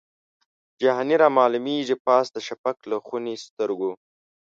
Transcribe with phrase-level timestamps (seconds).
[0.81, 3.91] جهاني رامعلومیږي پاس د شفق له خوني سترګو